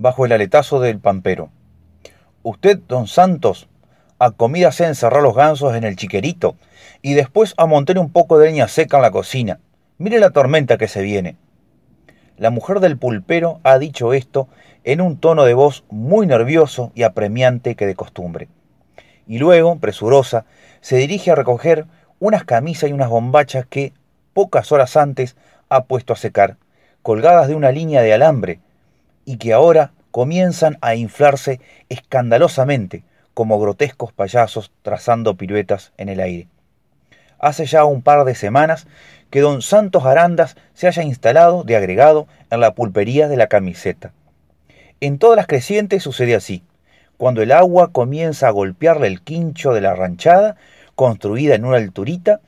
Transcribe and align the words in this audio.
bajo 0.00 0.24
el 0.24 0.32
aletazo 0.32 0.80
del 0.80 0.98
pampero. 0.98 1.50
Usted, 2.42 2.80
don 2.88 3.06
Santos, 3.06 3.68
a 4.18 4.30
comida 4.30 4.72
se 4.72 4.86
encerrar 4.86 5.22
los 5.22 5.36
gansos 5.36 5.76
en 5.76 5.84
el 5.84 5.96
chiquerito 5.96 6.56
y 7.02 7.12
después 7.12 7.52
a 7.58 7.66
montar 7.66 7.98
un 7.98 8.10
poco 8.10 8.38
de 8.38 8.46
leña 8.46 8.66
seca 8.66 8.96
en 8.96 9.02
la 9.02 9.10
cocina. 9.10 9.60
Mire 9.98 10.18
la 10.18 10.30
tormenta 10.30 10.78
que 10.78 10.88
se 10.88 11.02
viene. 11.02 11.36
La 12.38 12.48
mujer 12.48 12.80
del 12.80 12.96
pulpero 12.96 13.60
ha 13.62 13.78
dicho 13.78 14.14
esto 14.14 14.48
en 14.84 15.02
un 15.02 15.18
tono 15.18 15.44
de 15.44 15.52
voz 15.52 15.84
muy 15.90 16.26
nervioso 16.26 16.92
y 16.94 17.02
apremiante 17.02 17.74
que 17.74 17.86
de 17.86 17.94
costumbre. 17.94 18.48
Y 19.26 19.38
luego, 19.38 19.78
presurosa, 19.80 20.46
se 20.80 20.96
dirige 20.96 21.30
a 21.30 21.34
recoger 21.34 21.84
unas 22.20 22.44
camisas 22.44 22.88
y 22.88 22.94
unas 22.94 23.10
bombachas 23.10 23.66
que, 23.66 23.92
pocas 24.32 24.72
horas 24.72 24.96
antes, 24.96 25.36
ha 25.68 25.84
puesto 25.84 26.14
a 26.14 26.16
secar, 26.16 26.56
colgadas 27.02 27.48
de 27.48 27.54
una 27.54 27.70
línea 27.70 28.00
de 28.00 28.14
alambre, 28.14 28.60
y 29.30 29.36
que 29.36 29.52
ahora 29.52 29.92
comienzan 30.10 30.76
a 30.80 30.96
inflarse 30.96 31.60
escandalosamente 31.88 33.04
como 33.32 33.60
grotescos 33.60 34.12
payasos 34.12 34.72
trazando 34.82 35.36
piruetas 35.36 35.92
en 35.98 36.08
el 36.08 36.18
aire. 36.18 36.48
Hace 37.38 37.64
ya 37.66 37.84
un 37.84 38.02
par 38.02 38.24
de 38.24 38.34
semanas 38.34 38.88
que 39.30 39.40
don 39.40 39.62
Santos 39.62 40.04
Arandas 40.04 40.56
se 40.74 40.88
haya 40.88 41.04
instalado 41.04 41.62
de 41.62 41.76
agregado 41.76 42.26
en 42.50 42.58
la 42.58 42.74
pulpería 42.74 43.28
de 43.28 43.36
la 43.36 43.46
camiseta. 43.46 44.12
En 45.00 45.20
todas 45.20 45.36
las 45.36 45.46
crecientes 45.46 46.02
sucede 46.02 46.34
así. 46.34 46.64
Cuando 47.16 47.40
el 47.40 47.52
agua 47.52 47.92
comienza 47.92 48.48
a 48.48 48.50
golpearle 48.50 49.06
el 49.06 49.22
quincho 49.22 49.72
de 49.72 49.80
la 49.80 49.94
ranchada, 49.94 50.56
construida 50.96 51.54
en 51.54 51.64
una 51.64 51.76
alturita, 51.76 52.40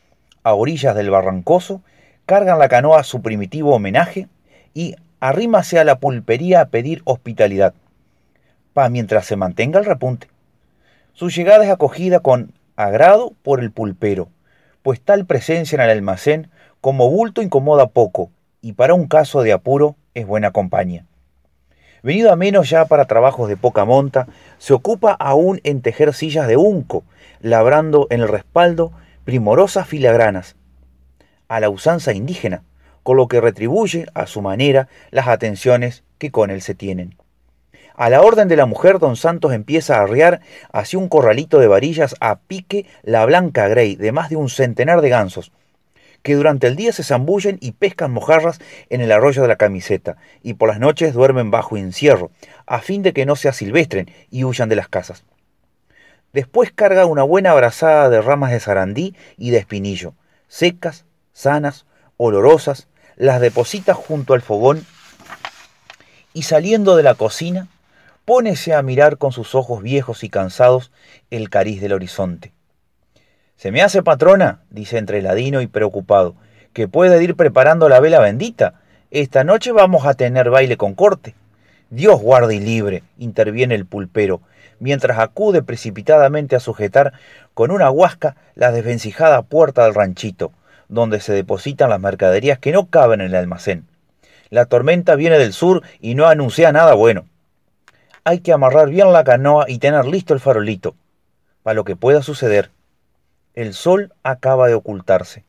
a 0.43 0.55
orillas 0.55 0.97
del 0.97 1.11
barrancoso, 1.11 1.81
cargan 2.27 2.59
la 2.59 2.69
canoa 2.69 3.05
su 3.05 3.23
primitivo 3.23 3.73
homenaje 3.73 4.27
y 4.75 4.97
arrímase 5.23 5.79
a 5.79 5.85
la 5.85 6.01
pulpería 6.01 6.61
a 6.61 6.65
pedir 6.65 7.01
hospitalidad, 7.05 7.75
pa 8.73 8.89
mientras 8.89 9.25
se 9.25 9.37
mantenga 9.37 9.79
el 9.79 9.85
repunte. 9.85 10.27
Su 11.13 11.31
llegada 11.31 11.65
es 11.65 11.71
acogida 11.71 12.19
con 12.19 12.55
agrado 12.75 13.33
por 13.45 13.61
el 13.61 13.71
pulpero, 13.71 14.31
pues 14.83 15.01
tal 15.01 15.25
presencia 15.25 15.77
en 15.77 15.83
el 15.83 15.91
almacén 15.91 16.51
como 16.81 17.09
bulto 17.09 17.41
incomoda 17.41 17.87
poco 17.87 18.33
y 18.63 18.73
para 18.73 18.95
un 18.95 19.07
caso 19.07 19.43
de 19.43 19.53
apuro 19.53 19.95
es 20.15 20.27
buena 20.27 20.51
compañía. 20.51 21.05
Venido 22.03 22.33
a 22.33 22.37
menos 22.37 22.69
ya 22.69 22.87
para 22.87 23.05
trabajos 23.05 23.49
de 23.49 23.57
poca 23.57 23.85
monta, 23.85 24.27
se 24.59 24.73
ocupa 24.75 25.13
aún 25.13 25.61
en 25.63 25.83
tejer 25.83 26.15
sillas 26.15 26.49
de 26.49 26.57
unco, 26.57 27.05
labrando 27.41 28.09
en 28.11 28.23
el 28.23 28.29
respaldo 28.29 28.91
primorosas 29.25 29.87
filagranas, 29.87 30.57
a 31.47 31.61
la 31.61 31.71
usanza 31.71 32.13
indígena, 32.13 32.65
con 33.03 33.17
lo 33.17 33.29
que 33.29 33.41
retribuye 33.41 34.07
a 34.15 34.27
su 34.27 34.43
manera 34.43 34.89
las 35.11 35.29
atenciones 35.29 36.05
que 36.19 36.31
con 36.31 36.51
él 36.51 36.63
se 36.63 36.75
tienen. 36.75 37.17
A 37.95 38.09
la 38.09 38.23
orden 38.23 38.49
de 38.49 38.57
la 38.57 38.67
mujer, 38.67 38.99
don 38.99 39.17
Santos 39.17 39.53
empieza 39.53 39.97
a 39.97 40.03
arriar 40.03 40.41
hacia 40.73 40.99
un 40.99 41.09
corralito 41.09 41.59
de 41.59 41.67
varillas 41.67 42.15
a 42.21 42.39
pique 42.39 42.87
la 43.03 43.25
blanca 43.27 43.69
grey 43.69 43.97
de 43.97 44.13
más 44.13 44.31
de 44.31 44.37
un 44.37 44.49
centenar 44.49 45.03
de 45.03 45.11
gansos, 45.11 45.53
que 46.23 46.35
durante 46.35 46.69
el 46.69 46.77
día 46.77 46.93
se 46.93 47.03
zambullen 47.03 47.59
y 47.61 47.73
pescan 47.73 48.13
mojarras 48.13 48.61
en 48.89 49.01
el 49.01 49.13
arroyo 49.13 49.43
de 49.43 49.49
la 49.49 49.57
camiseta, 49.57 50.17
y 50.43 50.55
por 50.55 50.69
las 50.69 50.79
noches 50.79 51.13
duermen 51.13 51.51
bajo 51.51 51.77
encierro, 51.77 52.31
a 52.67 52.79
fin 52.81 53.03
de 53.03 53.13
que 53.13 53.27
no 53.27 53.37
se 53.37 53.49
asilvestren 53.49 54.11
y 54.31 54.45
huyan 54.45 54.69
de 54.69 54.77
las 54.77 54.89
casas. 54.89 55.25
Después 56.33 56.73
carga 56.73 57.05
una 57.05 57.25
buena 57.25 57.51
abrazada 57.51 58.09
de 58.09 58.23
ramas 58.23 58.53
de 58.53 58.61
sarandí 58.61 59.15
y 59.37 59.51
de 59.51 59.59
espinillo, 59.59 60.15
secas, 60.49 61.05
sanas, 61.33 61.85
olorosas, 62.17 62.89
las 63.17 63.41
deposita 63.41 63.95
junto 63.95 64.35
al 64.35 64.43
fogón 64.43 64.85
y 66.35 66.43
saliendo 66.43 66.97
de 66.97 67.03
la 67.03 67.15
cocina, 67.15 67.69
pónese 68.25 68.75
a 68.75 68.83
mirar 68.83 69.19
con 69.19 69.33
sus 69.33 69.55
ojos 69.55 69.83
viejos 69.83 70.25
y 70.25 70.31
cansados 70.31 70.91
el 71.31 71.51
cariz 71.51 71.81
del 71.81 71.93
horizonte. 71.93 72.53
Se 73.57 73.71
me 73.71 73.83
hace 73.83 74.03
patrona, 74.03 74.63
dice 74.71 74.99
entre 74.99 75.23
ladino 75.23 75.61
y 75.61 75.67
preocupado, 75.67 76.35
que 76.73 76.89
puede 76.89 77.23
ir 77.23 77.37
preparando 77.37 77.89
la 77.89 78.01
vela 78.01 78.19
bendita. 78.19 78.81
Esta 79.11 79.45
noche 79.45 79.73
vamos 79.73 80.07
a 80.07 80.15
tener 80.15 80.51
baile 80.51 80.77
con 80.77 80.95
corte. 80.95 81.35
Dios 81.91 82.21
guarde 82.21 82.57
y 82.57 82.61
libre, 82.61 83.03
interviene 83.19 83.75
el 83.75 83.85
pulpero, 83.85 84.41
mientras 84.81 85.19
acude 85.19 85.63
precipitadamente 85.63 86.57
a 86.57 86.61
sujetar 86.61 87.13
con 87.53 87.71
una 87.71 87.91
huasca 87.91 88.37
la 88.55 88.73
desvencijada 88.73 89.43
puerta 89.43 89.85
del 89.85 89.95
ranchito 89.95 90.53
donde 90.93 91.21
se 91.21 91.33
depositan 91.33 91.89
las 91.89 92.01
mercaderías 92.01 92.59
que 92.59 92.71
no 92.71 92.87
caben 92.87 93.23
en 93.23 93.29
el 93.29 93.35
almacén. 93.35 93.87
La 94.51 94.67
tormenta 94.67 95.17
viene 95.17 95.39
del 95.39 95.55
sur 95.55 95.83
y 96.01 96.15
no 96.15 96.27
anuncia 96.27 96.71
nada 96.71 96.93
bueno. 96.93 97.25
Hay 98.25 98.41
que 98.41 98.53
amarrar 98.53 98.91
bien 98.91 99.11
la 99.11 99.25
canoa 99.25 99.65
y 99.69 99.79
tener 99.79 100.05
listo 100.05 100.35
el 100.35 100.41
farolito, 100.41 100.95
para 101.63 101.75
lo 101.75 101.85
que 101.85 101.97
pueda 101.97 102.23
suceder. 102.23 102.71
El 103.55 103.73
sol 103.73 104.13
acaba 104.23 104.69
de 104.69 104.75
ocultarse. 104.75 105.45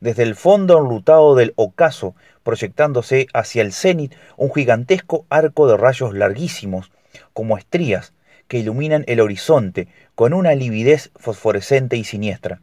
Desde 0.00 0.24
el 0.24 0.36
fondo 0.36 0.78
enlutado 0.78 1.34
del 1.36 1.54
ocaso, 1.56 2.14
proyectándose 2.42 3.28
hacia 3.32 3.62
el 3.62 3.72
cenit, 3.72 4.14
un 4.36 4.52
gigantesco 4.52 5.24
arco 5.30 5.66
de 5.66 5.78
rayos 5.78 6.12
larguísimos, 6.12 6.92
como 7.32 7.56
estrías, 7.56 8.12
que 8.46 8.58
iluminan 8.58 9.04
el 9.06 9.20
horizonte 9.20 9.88
con 10.14 10.34
una 10.34 10.54
lividez 10.54 11.10
fosforescente 11.16 11.96
y 11.96 12.04
siniestra. 12.04 12.60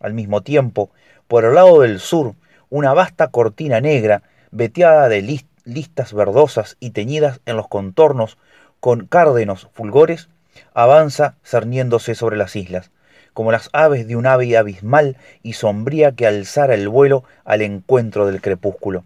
Al 0.00 0.14
mismo 0.14 0.40
tiempo, 0.40 0.90
por 1.28 1.44
el 1.44 1.54
lado 1.54 1.82
del 1.82 2.00
sur, 2.00 2.34
una 2.70 2.94
vasta 2.94 3.28
cortina 3.28 3.82
negra, 3.82 4.22
veteada 4.50 5.10
de 5.10 5.20
listas 5.64 6.14
verdosas 6.14 6.78
y 6.80 6.90
teñidas 6.90 7.40
en 7.44 7.58
los 7.58 7.68
contornos 7.68 8.38
con 8.80 9.06
cárdenos 9.06 9.68
fulgores, 9.74 10.30
avanza 10.72 11.36
cerniéndose 11.44 12.14
sobre 12.14 12.38
las 12.38 12.56
islas, 12.56 12.90
como 13.34 13.52
las 13.52 13.68
aves 13.74 14.08
de 14.08 14.16
un 14.16 14.26
ave 14.26 14.56
abismal 14.56 15.18
y 15.42 15.52
sombría 15.52 16.12
que 16.12 16.26
alzara 16.26 16.72
el 16.72 16.88
vuelo 16.88 17.24
al 17.44 17.60
encuentro 17.60 18.26
del 18.26 18.40
crepúsculo. 18.40 19.04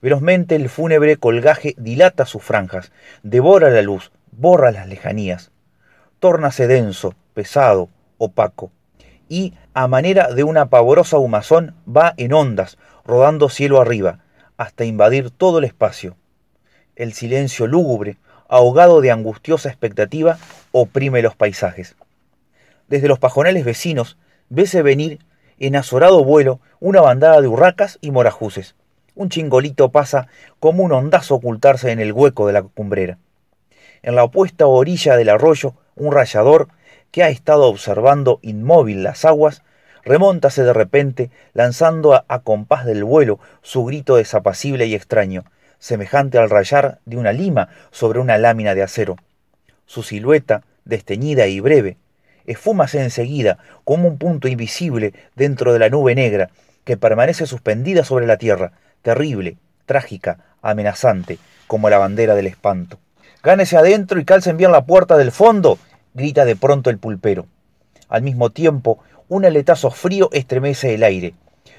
Velozmente 0.00 0.54
el 0.54 0.68
fúnebre 0.68 1.16
colgaje 1.16 1.74
dilata 1.76 2.24
sus 2.24 2.42
franjas, 2.44 2.92
devora 3.24 3.68
la 3.68 3.82
luz, 3.82 4.12
borra 4.30 4.70
las 4.70 4.86
lejanías, 4.86 5.50
tórnase 6.20 6.68
denso, 6.68 7.16
pesado, 7.34 7.88
opaco 8.18 8.70
y, 9.28 9.54
a 9.72 9.88
manera 9.88 10.32
de 10.32 10.44
una 10.44 10.66
pavorosa 10.66 11.18
humazón, 11.18 11.74
va 11.88 12.14
en 12.16 12.32
ondas, 12.32 12.78
rodando 13.04 13.48
cielo 13.48 13.80
arriba, 13.80 14.20
hasta 14.56 14.84
invadir 14.84 15.30
todo 15.30 15.58
el 15.58 15.64
espacio. 15.64 16.16
El 16.96 17.12
silencio 17.12 17.66
lúgubre, 17.66 18.18
ahogado 18.48 19.00
de 19.00 19.10
angustiosa 19.10 19.68
expectativa, 19.68 20.38
oprime 20.72 21.22
los 21.22 21.34
paisajes. 21.34 21.96
Desde 22.88 23.08
los 23.08 23.18
pajonales 23.18 23.64
vecinos, 23.64 24.18
vese 24.48 24.82
venir 24.82 25.18
en 25.58 25.76
azorado 25.76 26.24
vuelo 26.24 26.60
una 26.80 27.00
bandada 27.00 27.40
de 27.40 27.48
urracas 27.48 27.98
y 28.00 28.10
morajuces. 28.10 28.74
Un 29.14 29.28
chingolito 29.28 29.90
pasa 29.90 30.28
como 30.60 30.82
un 30.82 30.92
ondazo 30.92 31.36
ocultarse 31.36 31.92
en 31.92 32.00
el 32.00 32.12
hueco 32.12 32.46
de 32.46 32.52
la 32.52 32.62
cumbrera. 32.62 33.18
En 34.02 34.16
la 34.16 34.24
opuesta 34.24 34.66
orilla 34.66 35.16
del 35.16 35.30
arroyo, 35.30 35.74
un 35.94 36.12
rayador 36.12 36.68
que 37.14 37.22
ha 37.22 37.28
estado 37.28 37.66
observando 37.66 38.40
inmóvil 38.42 39.04
las 39.04 39.24
aguas, 39.24 39.62
remóntase 40.04 40.64
de 40.64 40.72
repente, 40.72 41.30
lanzando 41.52 42.12
a, 42.12 42.38
compás 42.40 42.84
del 42.84 43.04
vuelo 43.04 43.38
su 43.62 43.84
grito 43.84 44.16
desapacible 44.16 44.86
y 44.86 44.96
extraño, 44.96 45.44
semejante 45.78 46.38
al 46.38 46.50
rayar 46.50 46.98
de 47.04 47.16
una 47.16 47.30
lima 47.30 47.68
sobre 47.92 48.18
una 48.18 48.36
lámina 48.36 48.74
de 48.74 48.82
acero. 48.82 49.14
Su 49.86 50.02
silueta, 50.02 50.64
desteñida 50.84 51.46
y 51.46 51.60
breve, 51.60 51.98
esfúmase 52.46 53.00
enseguida 53.00 53.58
como 53.84 54.08
un 54.08 54.18
punto 54.18 54.48
invisible 54.48 55.12
dentro 55.36 55.72
de 55.72 55.78
la 55.78 55.90
nube 55.90 56.16
negra 56.16 56.50
que 56.82 56.96
permanece 56.96 57.46
suspendida 57.46 58.02
sobre 58.02 58.26
la 58.26 58.38
tierra, 58.38 58.72
terrible, 59.02 59.56
trágica, 59.86 60.38
amenazante, 60.62 61.38
como 61.68 61.88
la 61.90 61.98
bandera 61.98 62.34
del 62.34 62.48
espanto. 62.48 62.98
Gánese 63.44 63.76
adentro 63.76 64.18
y 64.18 64.24
calcen 64.24 64.56
bien 64.56 64.72
la 64.72 64.84
puerta 64.84 65.16
del 65.16 65.30
fondo 65.30 65.78
grita 66.14 66.44
de 66.44 66.56
pronto 66.56 66.90
el 66.90 66.98
pulpero. 66.98 67.46
Al 68.08 68.22
mismo 68.22 68.50
tiempo, 68.50 68.98
un 69.28 69.44
aletazo 69.44 69.90
frío 69.90 70.30
estremece 70.32 70.94
el 70.94 71.02
aire, 71.02 71.34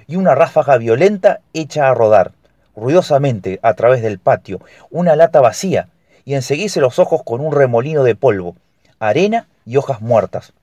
y 0.07 0.17
una 0.17 0.35
ráfaga 0.35 0.77
violenta 0.77 1.39
echa 1.53 1.89
a 1.89 1.93
rodar, 1.93 2.33
ruidosamente, 2.75 3.59
a 3.63 3.73
través 3.73 4.01
del 4.01 4.19
patio, 4.19 4.59
una 4.91 5.15
lata 5.15 5.41
vacía, 5.41 5.87
y 6.25 6.33
enseguirse 6.33 6.81
los 6.81 6.99
ojos 6.99 7.23
con 7.23 7.39
un 7.39 7.53
remolino 7.53 8.03
de 8.03 8.15
polvo, 8.15 8.55
arena 8.99 9.47
y 9.65 9.77
hojas 9.77 10.01
muertas. 10.01 10.53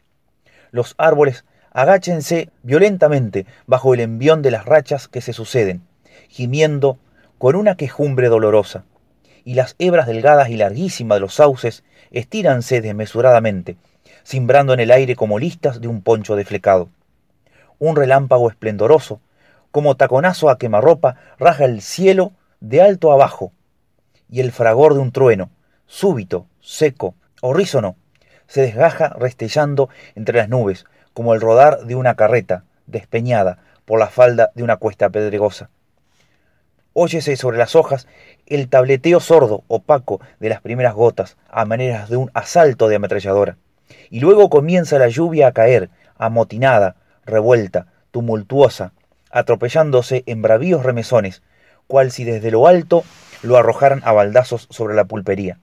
Los 0.71 0.95
árboles 0.99 1.45
agáchense 1.73 2.51
violentamente 2.63 3.47
bajo 3.67 3.95
el 3.95 4.01
envión 4.01 4.43
de 4.43 4.51
las 4.51 4.67
rachas 4.67 5.09
que 5.09 5.21
se 5.21 5.33
suceden, 5.33 5.83
gimiendo 6.29 6.99
con 7.39 7.57
una 7.57 7.77
quejumbre 7.77 8.29
dolorosa 8.29 8.85
y 9.45 9.55
las 9.55 9.75
hebras 9.79 10.07
delgadas 10.07 10.49
y 10.51 10.57
larguísimas 10.57 11.17
de 11.17 11.21
los 11.21 11.35
sauces 11.35 11.83
estíranse 12.13 12.81
desmesuradamente, 12.81 13.77
cimbrando 14.25 14.75
en 14.75 14.81
el 14.81 14.91
aire 14.91 15.17
como 15.17 15.39
listas 15.39 15.81
de 15.81 15.89
un 15.89 16.03
poncho 16.03 16.37
deflecado. 16.37 16.89
Un 17.79 17.97
relámpago 17.97 18.49
esplendoroso, 18.49 19.21
como 19.71 19.97
taconazo 19.97 20.51
a 20.51 20.59
quemarropa, 20.59 21.17
raja 21.39 21.65
el 21.65 21.81
cielo 21.83 22.33
de 22.61 22.83
alto 22.83 23.11
abajo, 23.11 23.53
y 24.31 24.41
el 24.41 24.53
fragor 24.53 24.95
de 24.95 25.01
un 25.01 25.13
trueno, 25.13 25.51
súbito, 25.87 26.47
seco, 26.61 27.15
horrísono, 27.41 27.97
se 28.47 28.63
desgaja 28.63 29.09
restellando 29.19 29.89
entre 30.15 30.39
las 30.39 30.49
nubes, 30.49 30.85
como 31.15 31.35
el 31.35 31.41
rodar 31.41 31.85
de 31.87 31.95
una 31.95 32.15
carreta, 32.15 32.65
despeñada 32.87 33.59
por 33.85 33.99
la 33.99 34.09
falda 34.09 34.51
de 34.55 34.63
una 34.63 34.77
cuesta 34.77 35.11
pedregosa. 35.11 35.71
Óyese 36.95 37.37
sobre 37.37 37.59
las 37.59 37.75
hojas 37.75 38.07
el 38.47 38.69
tableteo 38.69 39.21
sordo, 39.21 39.65
opaco, 39.69 40.21
de 40.41 40.51
las 40.51 40.61
primeras 40.61 40.95
gotas, 40.95 41.39
a 41.49 41.65
maneras 41.65 42.11
de 42.11 42.19
un 42.19 42.31
asalto 42.35 42.89
de 42.89 42.97
ametralladora. 42.97 43.57
Y 44.11 44.21
luego 44.21 44.51
comienza 44.51 44.99
la 44.99 45.09
lluvia 45.09 45.49
a 45.49 45.53
caer, 45.53 45.89
amotinada, 46.19 46.97
revuelta, 47.25 47.87
tumultuosa, 48.11 48.93
atropellándose 49.31 50.23
en 50.27 50.43
bravíos 50.43 50.83
remesones, 50.83 51.43
cual 51.87 52.13
si 52.13 52.25
desde 52.25 52.51
lo 52.51 52.67
alto 52.67 53.05
lo 53.43 53.57
arrojaran 53.57 54.03
a 54.05 54.13
baldazos 54.13 54.67
sobre 54.71 54.95
la 54.95 55.05
pulpería. 55.05 55.59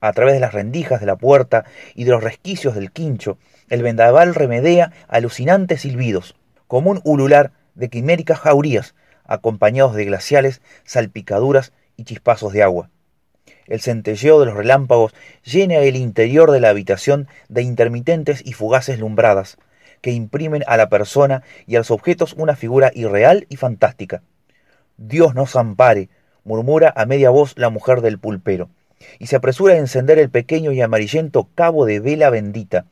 A 0.00 0.12
través 0.12 0.34
de 0.34 0.40
las 0.40 0.54
rendijas 0.54 1.00
de 1.00 1.06
la 1.06 1.16
puerta 1.16 1.64
y 1.94 2.04
de 2.04 2.12
los 2.12 2.22
resquicios 2.22 2.74
del 2.74 2.92
quincho, 2.92 3.36
el 3.68 3.82
vendaval 3.82 4.34
remedea 4.34 4.92
alucinantes 5.08 5.82
silbidos, 5.82 6.36
como 6.68 6.90
un 6.90 7.00
ulular 7.04 7.52
de 7.74 7.88
quiméricas 7.88 8.38
jaurías, 8.38 8.94
acompañados 9.32 9.94
de 9.94 10.04
glaciales 10.04 10.60
salpicaduras 10.84 11.72
y 11.96 12.04
chispazos 12.04 12.52
de 12.52 12.62
agua. 12.62 12.90
El 13.66 13.80
centelleo 13.80 14.38
de 14.38 14.46
los 14.46 14.54
relámpagos 14.54 15.14
llena 15.42 15.76
el 15.76 15.96
interior 15.96 16.50
de 16.50 16.60
la 16.60 16.68
habitación 16.68 17.28
de 17.48 17.62
intermitentes 17.62 18.42
y 18.44 18.52
fugaces 18.52 18.98
lumbradas, 18.98 19.56
que 20.02 20.10
imprimen 20.10 20.64
a 20.66 20.76
la 20.76 20.90
persona 20.90 21.42
y 21.66 21.76
a 21.76 21.78
los 21.78 21.90
objetos 21.90 22.34
una 22.34 22.56
figura 22.56 22.90
irreal 22.94 23.46
y 23.48 23.56
fantástica. 23.56 24.22
Dios 24.98 25.34
nos 25.34 25.56
ampare, 25.56 26.10
murmura 26.44 26.92
a 26.94 27.06
media 27.06 27.30
voz 27.30 27.54
la 27.56 27.70
mujer 27.70 28.02
del 28.02 28.18
pulpero, 28.18 28.68
y 29.18 29.28
se 29.28 29.36
apresura 29.36 29.74
a 29.74 29.78
encender 29.78 30.18
el 30.18 30.28
pequeño 30.28 30.72
y 30.72 30.82
amarillento 30.82 31.48
cabo 31.54 31.86
de 31.86 32.00
vela 32.00 32.28
bendita, 32.28 32.84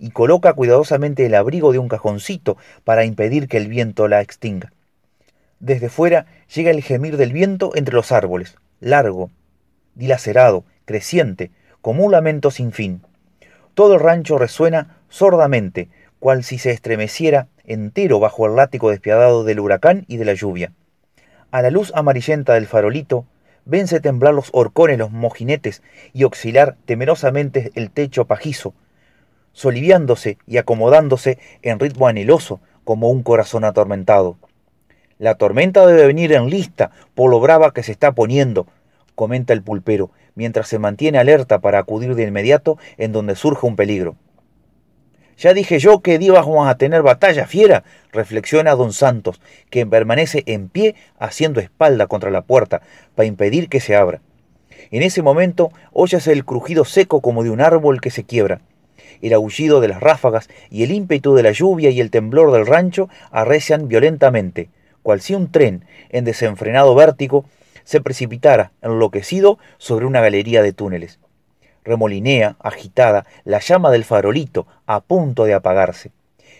y 0.00 0.10
coloca 0.10 0.54
cuidadosamente 0.54 1.24
el 1.26 1.34
abrigo 1.34 1.70
de 1.70 1.78
un 1.78 1.88
cajoncito 1.88 2.56
para 2.82 3.04
impedir 3.04 3.46
que 3.46 3.58
el 3.58 3.68
viento 3.68 4.08
la 4.08 4.22
extinga. 4.22 4.72
Desde 5.60 5.88
fuera 5.88 6.26
llega 6.54 6.70
el 6.70 6.82
gemir 6.82 7.16
del 7.16 7.32
viento 7.32 7.72
entre 7.74 7.94
los 7.94 8.12
árboles, 8.12 8.56
largo, 8.80 9.30
dilacerado, 9.94 10.64
creciente, 10.84 11.50
como 11.80 12.04
un 12.04 12.12
lamento 12.12 12.50
sin 12.50 12.72
fin. 12.72 13.02
Todo 13.74 13.94
el 13.94 14.00
rancho 14.00 14.38
resuena 14.38 14.98
sordamente, 15.08 15.88
cual 16.18 16.44
si 16.44 16.58
se 16.58 16.70
estremeciera 16.70 17.48
entero 17.64 18.20
bajo 18.20 18.46
el 18.46 18.56
látigo 18.56 18.90
despiadado 18.90 19.44
del 19.44 19.60
huracán 19.60 20.04
y 20.08 20.16
de 20.16 20.24
la 20.24 20.34
lluvia. 20.34 20.72
A 21.50 21.62
la 21.62 21.70
luz 21.70 21.92
amarillenta 21.94 22.54
del 22.54 22.66
farolito, 22.66 23.26
vense 23.64 24.00
temblar 24.00 24.34
los 24.34 24.50
horcones, 24.52 24.98
los 24.98 25.10
mojinetes 25.10 25.82
y 26.12 26.24
oscilar 26.24 26.76
temerosamente 26.84 27.72
el 27.74 27.90
techo 27.90 28.26
pajizo, 28.26 28.74
soliviándose 29.52 30.38
y 30.46 30.58
acomodándose 30.58 31.38
en 31.62 31.78
ritmo 31.78 32.08
anheloso 32.08 32.60
como 32.84 33.08
un 33.10 33.22
corazón 33.22 33.64
atormentado. 33.64 34.36
La 35.24 35.36
tormenta 35.36 35.86
debe 35.86 36.06
venir 36.06 36.34
en 36.34 36.50
lista 36.50 36.90
por 37.14 37.30
lo 37.30 37.40
brava 37.40 37.72
que 37.72 37.82
se 37.82 37.92
está 37.92 38.12
poniendo, 38.12 38.66
comenta 39.14 39.54
el 39.54 39.62
pulpero, 39.62 40.10
mientras 40.34 40.68
se 40.68 40.78
mantiene 40.78 41.16
alerta 41.16 41.60
para 41.60 41.78
acudir 41.78 42.14
de 42.14 42.24
inmediato 42.24 42.76
en 42.98 43.12
donde 43.12 43.34
surge 43.34 43.66
un 43.66 43.74
peligro. 43.74 44.16
Ya 45.38 45.54
dije 45.54 45.78
yo 45.78 46.00
que 46.00 46.18
íbamos 46.20 46.68
a 46.68 46.74
tener 46.74 47.00
batalla 47.00 47.46
fiera, 47.46 47.84
reflexiona 48.12 48.74
don 48.74 48.92
Santos, 48.92 49.40
que 49.70 49.86
permanece 49.86 50.42
en 50.44 50.68
pie 50.68 50.94
haciendo 51.18 51.58
espalda 51.58 52.06
contra 52.06 52.30
la 52.30 52.42
puerta 52.42 52.82
para 53.14 53.24
impedir 53.24 53.70
que 53.70 53.80
se 53.80 53.96
abra. 53.96 54.20
En 54.90 55.02
ese 55.02 55.22
momento 55.22 55.72
óyase 55.94 56.32
el 56.32 56.44
crujido 56.44 56.84
seco 56.84 57.22
como 57.22 57.42
de 57.44 57.48
un 57.48 57.62
árbol 57.62 58.02
que 58.02 58.10
se 58.10 58.24
quiebra. 58.24 58.60
El 59.22 59.32
aullido 59.32 59.80
de 59.80 59.88
las 59.88 60.00
ráfagas 60.00 60.50
y 60.68 60.82
el 60.82 60.90
ímpetu 60.90 61.34
de 61.34 61.44
la 61.44 61.52
lluvia 61.52 61.88
y 61.88 62.02
el 62.02 62.10
temblor 62.10 62.52
del 62.52 62.66
rancho 62.66 63.08
arrecian 63.30 63.88
violentamente, 63.88 64.68
cual 65.04 65.20
si 65.20 65.34
un 65.34 65.52
tren 65.52 65.84
en 66.08 66.24
desenfrenado 66.24 66.94
vértigo 66.96 67.44
se 67.84 68.00
precipitara 68.00 68.72
enloquecido 68.82 69.58
sobre 69.78 70.06
una 70.06 70.22
galería 70.22 70.62
de 70.62 70.72
túneles. 70.72 71.20
Remolinea, 71.84 72.56
agitada, 72.58 73.26
la 73.44 73.60
llama 73.60 73.90
del 73.90 74.04
farolito, 74.04 74.66
a 74.86 75.00
punto 75.00 75.44
de 75.44 75.52
apagarse. 75.52 76.10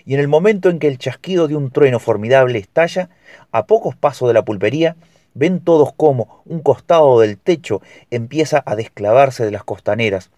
Y 0.05 0.13
en 0.13 0.21
el 0.21 0.29
momento 0.29 0.69
en 0.69 0.79
que 0.79 0.87
el 0.89 0.99
chasquido 0.99 1.49
de 1.49 1.57
un 1.57 1.71
trueno 1.71 1.99
formidable 1.99 2.59
estalla, 2.59 3.09
a 3.51 3.65
pocos 3.65 3.97
pasos 3.97 4.29
de 4.29 4.35
la 4.35 4.45
pulpería, 4.45 4.97
ven 5.33 5.61
todos 5.61 5.95
cómo 5.97 6.43
un 6.45 6.61
costado 6.61 7.19
del 7.21 7.39
techo 7.39 7.81
empieza 8.11 8.63
a 8.67 8.77
desclavarse 8.77 9.47
de 9.47 9.53
las 9.53 9.65
costaneras, 9.65 10.31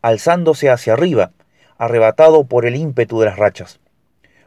alzándose 0.00 0.70
hacia 0.70 0.94
arriba, 0.94 1.32
arrebatado 1.76 2.44
por 2.44 2.64
el 2.64 2.76
ímpetu 2.76 3.20
de 3.20 3.26
las 3.26 3.36
rachas. 3.36 3.80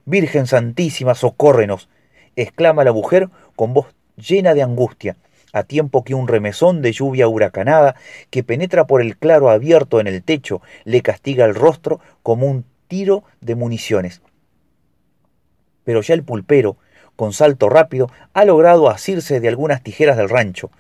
Virgen 0.06 0.48
Santísima, 0.48 1.14
socórrenos, 1.14 1.88
exclama 2.36 2.84
la 2.84 2.94
mujer 2.94 3.30
con 3.56 3.74
voz 3.74 3.88
llena 4.16 4.54
de 4.54 4.64
angustia, 4.64 5.18
a 5.54 5.64
tiempo 5.64 6.04
que 6.04 6.16
un 6.16 6.28
remesón 6.28 6.82
de 6.82 6.92
lluvia 6.92 7.28
huracanada 7.28 7.96
que 8.30 8.44
penetra 8.44 8.88
por 8.88 9.02
el 9.02 9.18
claro 9.18 9.50
abierto 9.50 10.00
en 10.00 10.08
el 10.08 10.24
techo 10.24 10.62
le 10.84 11.02
castiga 11.02 11.46
el 11.46 11.56
rostro 11.56 12.00
como 12.24 12.48
un 12.48 12.66
tiro 12.88 13.24
de 13.42 13.56
municiones. 13.56 14.22
Pero 15.84 16.02
ya 16.02 16.16
el 16.16 16.24
pulpero, 16.24 16.78
con 17.16 17.34
salto 17.34 17.70
rápido, 17.70 18.10
ha 18.34 18.46
logrado 18.46 18.90
asirse 18.90 19.40
de 19.40 19.48
algunas 19.48 19.84
tijeras 19.84 20.18
del 20.18 20.30
rancho. 20.30 20.72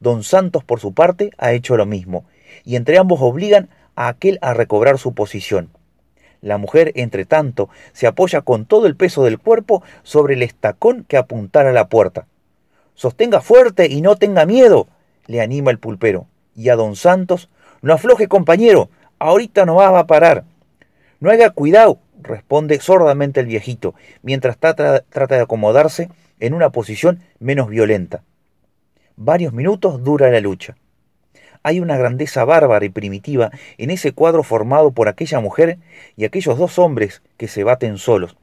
Don 0.00 0.24
Santos, 0.24 0.64
por 0.64 0.80
su 0.80 0.92
parte, 0.92 1.30
ha 1.38 1.52
hecho 1.52 1.76
lo 1.76 1.86
mismo, 1.86 2.24
y 2.64 2.76
entre 2.76 2.98
ambos 2.98 3.20
obligan 3.22 3.68
a 3.94 4.08
aquel 4.08 4.38
a 4.42 4.54
recobrar 4.54 4.98
su 4.98 5.14
posición. 5.14 5.70
La 6.46 6.58
mujer, 6.58 6.92
entre 6.94 7.24
tanto, 7.24 7.70
se 7.92 8.06
apoya 8.06 8.40
con 8.40 8.66
todo 8.66 8.86
el 8.86 8.94
peso 8.94 9.24
del 9.24 9.40
cuerpo 9.40 9.82
sobre 10.04 10.34
el 10.34 10.44
estacón 10.44 11.02
que 11.02 11.16
apuntara 11.16 11.70
a 11.70 11.72
la 11.72 11.88
puerta. 11.88 12.28
Sostenga 12.94 13.40
fuerte 13.40 13.88
y 13.88 14.00
no 14.00 14.14
tenga 14.14 14.46
miedo, 14.46 14.86
le 15.26 15.40
anima 15.40 15.72
el 15.72 15.80
pulpero. 15.80 16.28
Y 16.54 16.68
a 16.68 16.76
don 16.76 16.94
Santos, 16.94 17.48
no 17.82 17.92
afloje 17.92 18.28
compañero, 18.28 18.90
ahorita 19.18 19.66
no 19.66 19.74
va 19.74 19.98
a 19.98 20.06
parar. 20.06 20.44
No 21.18 21.32
haga 21.32 21.50
cuidado, 21.50 21.98
responde 22.22 22.78
sordamente 22.78 23.40
el 23.40 23.46
viejito, 23.46 23.96
mientras 24.22 24.56
trata, 24.56 25.00
trata 25.00 25.34
de 25.34 25.42
acomodarse 25.42 26.10
en 26.38 26.54
una 26.54 26.70
posición 26.70 27.24
menos 27.40 27.68
violenta. 27.68 28.22
Varios 29.16 29.52
minutos 29.52 30.04
dura 30.04 30.30
la 30.30 30.38
lucha 30.38 30.76
hay 31.66 31.80
una 31.80 31.96
grandeza 31.96 32.44
bárbara 32.44 32.84
y 32.84 32.90
primitiva 32.90 33.50
en 33.76 33.90
ese 33.90 34.12
cuadro 34.12 34.44
formado 34.44 34.92
por 34.92 35.08
aquella 35.08 35.40
mujer 35.40 35.78
y 36.16 36.24
aquellos 36.24 36.56
dos 36.58 36.78
hombres 36.78 37.22
que 37.38 37.48
se 37.48 37.64
baten 37.64 37.98
solos, 37.98 38.36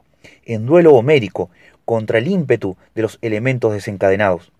en 0.44 0.66
duelo 0.66 0.92
homérico, 0.92 1.48
contra 1.86 2.18
el 2.18 2.28
ímpetu 2.28 2.76
de 2.94 3.00
los 3.00 3.18
elementos 3.22 3.72
desencadenados. 3.72 4.52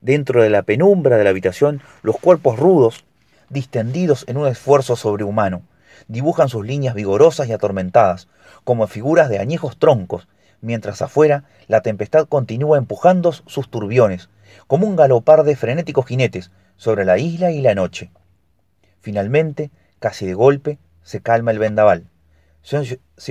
Dentro 0.00 0.40
de 0.40 0.50
la 0.50 0.62
penumbra 0.62 1.16
de 1.16 1.24
la 1.24 1.30
habitación, 1.30 1.82
los 2.04 2.16
cuerpos 2.16 2.60
rudos, 2.60 3.04
distendidos 3.48 4.24
en 4.28 4.36
un 4.36 4.46
esfuerzo 4.46 4.94
sobrehumano, 4.94 5.62
dibujan 6.06 6.48
sus 6.48 6.64
líneas 6.64 6.94
vigorosas 6.94 7.48
y 7.48 7.52
atormentadas, 7.52 8.28
como 8.62 8.86
figuras 8.86 9.28
de 9.28 9.40
añejos 9.40 9.78
troncos, 9.78 10.28
mientras 10.60 11.02
afuera 11.02 11.42
la 11.66 11.80
tempestad 11.80 12.28
continúa 12.28 12.78
empujando 12.78 13.32
sus 13.32 13.68
turbiones, 13.68 14.28
como 14.68 14.86
un 14.86 14.94
galopar 14.94 15.42
de 15.42 15.56
frenéticos 15.56 16.06
jinetes, 16.06 16.52
sobre 16.76 17.04
la 17.04 17.18
isla 17.18 17.50
y 17.50 17.60
la 17.60 17.74
noche. 17.74 18.10
Finalmente, 19.00 19.70
casi 19.98 20.26
de 20.26 20.34
golpe, 20.34 20.78
se 21.02 21.20
calma 21.20 21.50
el 21.50 21.58
vendaval. 21.58 22.08
Se 22.62 22.76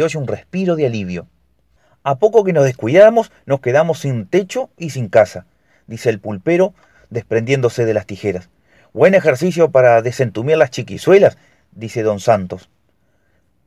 oye, 0.04 0.18
un 0.18 0.28
respiro 0.28 0.76
de 0.76 0.86
alivio. 0.86 1.28
A 2.04 2.20
poco 2.20 2.44
que 2.44 2.54
nos 2.54 2.64
descuidamos, 2.64 3.32
nos 3.46 3.60
quedamos 3.60 4.00
sin 4.00 4.28
techo 4.28 4.70
y 4.78 4.92
sin 4.92 5.10
casa, 5.10 5.46
dice 5.88 6.10
el 6.10 6.20
pulpero, 6.20 6.74
desprendiéndose 7.10 7.86
de 7.86 7.94
las 7.94 8.06
tijeras. 8.06 8.50
Buen 8.94 9.14
ejercicio 9.14 9.72
para 9.72 10.02
desentumir 10.02 10.58
las 10.58 10.70
chiquizuelas, 10.70 11.38
dice 11.72 12.04
don 12.04 12.20
Santos. 12.20 12.70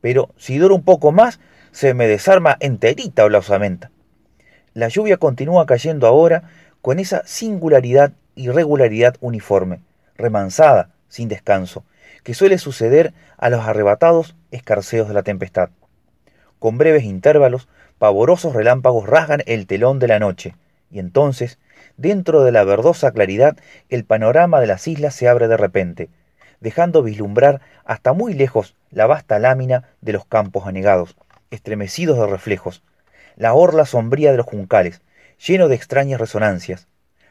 Pero 0.01 0.33
si 0.37 0.57
dura 0.57 0.73
un 0.73 0.83
poco 0.83 1.11
más, 1.11 1.39
se 1.71 1.93
me 1.93 2.07
desarma 2.07 2.57
enterita 2.59 3.27
la 3.29 3.39
osamenta. 3.39 3.91
La 4.73 4.87
lluvia 4.87 5.17
continúa 5.17 5.65
cayendo 5.65 6.07
ahora 6.07 6.43
con 6.81 6.99
esa 6.99 7.21
singularidad 7.25 8.13
irregularidad 8.39 9.17
uniforme, 9.19 9.81
remansada, 10.15 10.89
sin 11.09 11.27
descanso, 11.27 11.83
que 12.23 12.33
suele 12.33 12.57
suceder 12.57 13.13
a 13.37 13.49
los 13.49 13.65
arrebatados 13.65 14.35
escarceos 14.51 15.07
de 15.07 15.13
la 15.13 15.23
tempestad. 15.23 15.69
Con 16.57 16.77
breves 16.77 17.03
intervalos, 17.03 17.67
pavorosos 17.97 18.53
relámpagos 18.53 19.07
rasgan 19.07 19.43
el 19.45 19.67
telón 19.67 19.99
de 19.99 20.07
la 20.07 20.19
noche, 20.19 20.55
y 20.89 20.99
entonces, 20.99 21.59
dentro 21.97 22.43
de 22.43 22.51
la 22.51 22.63
verdosa 22.63 23.11
claridad, 23.11 23.57
el 23.89 24.05
panorama 24.05 24.61
de 24.61 24.67
las 24.67 24.87
islas 24.87 25.13
se 25.13 25.27
abre 25.27 25.47
de 25.47 25.57
repente, 25.57 26.09
dejando 26.61 27.03
vislumbrar 27.03 27.61
hasta 27.85 28.13
muy 28.13 28.33
lejos 28.33 28.75
la 28.89 29.05
vasta 29.05 29.37
lámina 29.39 29.89
de 30.01 30.13
los 30.13 30.25
campos 30.25 30.65
anegados, 30.65 31.15
estremecidos 31.51 32.17
de 32.17 32.27
reflejos, 32.27 32.83
la 33.35 33.53
orla 33.53 33.85
sombría 33.85 34.31
de 34.31 34.37
los 34.37 34.45
juncales, 34.45 35.01
lleno 35.45 35.67
de 35.67 35.75
extrañas 35.75 36.19
resonancias, 36.19 36.87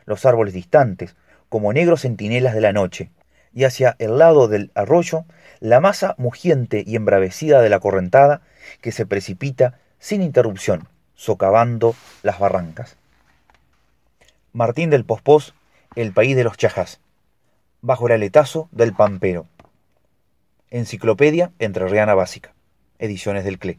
los 0.09 0.27
árboles 0.27 0.55
distantes, 0.55 1.15
como 1.49 1.73
negros 1.73 2.03
centinelas 2.03 2.55
de 2.55 2.61
la 2.61 2.73
noche, 2.73 3.11
y 3.55 3.65
hacia 3.65 3.95
el 3.99 4.19
lado 4.19 4.49
del 4.49 4.71
arroyo 4.75 5.25
la 5.61 5.81
masa 5.81 6.15
mugiente 6.19 6.83
y 6.87 6.97
embravecida 6.97 7.61
de 7.61 7.69
la 7.69 7.81
correntada 7.81 8.43
que 8.81 8.93
se 8.93 9.07
precipita 9.07 9.79
sin 9.99 10.23
interrupción, 10.23 10.89
socavando 11.15 11.95
las 12.23 12.39
barrancas. 12.39 12.97
Martín 14.53 14.91
del 14.91 15.05
Pospós, 15.05 15.55
El 15.95 16.13
país 16.13 16.37
de 16.37 16.45
los 16.45 16.57
chajas, 16.57 17.01
bajo 17.81 18.07
el 18.07 18.15
aletazo 18.15 18.69
del 18.73 18.93
Pampero. 18.93 19.47
Enciclopedia 20.71 21.53
Entrerriana 21.59 22.15
Básica, 22.15 22.53
Ediciones 22.99 23.45
del 23.45 23.59
CLE. 23.59 23.79